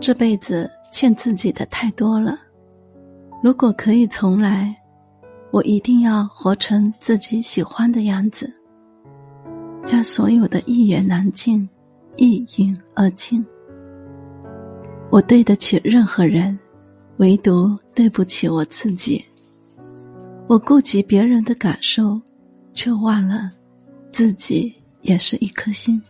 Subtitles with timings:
[0.00, 2.38] 这辈子欠自己的太多了。
[3.42, 4.74] 如果可以重来
[5.50, 8.52] 我一定要活成自己喜欢的样子。
[9.88, 11.66] 将所有的一言难尽
[12.16, 13.42] 一饮而尽。
[15.10, 16.56] 我对得起任何人
[17.16, 19.24] 唯独对不起我自己。
[20.46, 22.20] 我顾及别人的感受
[22.74, 23.50] 却忘了
[24.12, 24.70] 自己
[25.00, 26.00] 也是一颗心。